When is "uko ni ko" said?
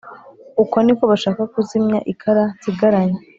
0.63-1.03